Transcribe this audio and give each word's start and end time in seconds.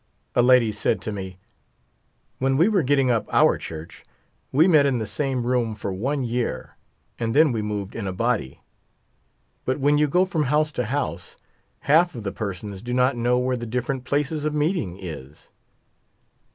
A 0.33 0.41
lady 0.41 0.71
said 0.71 0.99
to 1.03 1.11
me:" 1.11 1.37
When 2.39 2.57
we 2.57 2.67
were 2.67 2.81
getting 2.81 3.11
up 3.11 3.31
our 3.31 3.59
church, 3.59 4.03
we 4.51 4.67
met 4.67 4.87
in 4.87 4.97
the 4.97 5.05
same 5.05 5.45
room 5.45 5.75
for 5.75 5.93
one 5.93 6.23
year, 6.23 6.75
and 7.19 7.35
then 7.35 7.51
we 7.51 7.61
moved 7.61 7.93
in 7.93 8.07
a 8.07 8.11
body; 8.11 8.61
but 9.63 9.79
when 9.79 9.99
you 9.99 10.07
go 10.07 10.25
from 10.25 10.45
house 10.45 10.71
to 10.71 10.85
house, 10.85 11.37
half 11.81 12.15
of 12.15 12.23
the 12.23 12.31
persons 12.31 12.81
do 12.81 12.95
not 12.95 13.15
know 13.15 13.37
where 13.37 13.55
the 13.55 13.67
different 13.67 14.03
places 14.03 14.43
of 14.43 14.55
meeting 14.55 14.97
is." 14.99 15.49